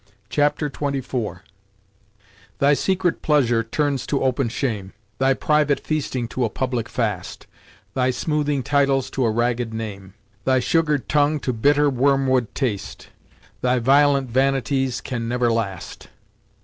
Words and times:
Chapter 0.29 0.67
XXIV 0.67 1.41
"Thy 2.57 2.73
secret 2.73 3.21
pleasure 3.21 3.61
turns 3.63 4.07
to 4.07 4.23
open 4.23 4.49
shame; 4.49 4.93
Thy 5.19 5.35
private 5.35 5.79
feasting 5.79 6.27
to 6.29 6.43
a 6.43 6.49
public 6.49 6.89
fast; 6.89 7.45
Thy 7.93 8.09
smoothing 8.09 8.63
titles 8.63 9.11
to 9.11 9.23
a 9.23 9.29
ragged 9.29 9.75
name; 9.75 10.15
Thy 10.43 10.59
sugar'd 10.59 11.07
tongue 11.07 11.39
to 11.41 11.53
bitter 11.53 11.87
worm 11.87 12.25
wood 12.25 12.55
taste: 12.55 13.09
Thy 13.61 13.77
violent 13.77 14.31
vanities 14.31 15.01
can 15.01 15.27
never 15.27 15.51
last." 15.51 16.07